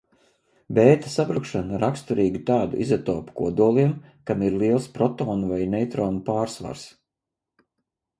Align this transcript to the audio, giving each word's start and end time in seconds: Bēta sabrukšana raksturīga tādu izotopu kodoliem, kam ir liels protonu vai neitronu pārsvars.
Bēta 0.75 1.09
sabrukšana 1.15 1.81
raksturīga 1.83 2.41
tādu 2.47 2.79
izotopu 2.85 3.35
kodoliem, 3.41 3.91
kam 4.31 4.41
ir 4.47 4.55
liels 4.63 4.87
protonu 4.97 5.51
vai 5.53 5.61
neitronu 5.75 6.23
pārsvars. 6.31 6.87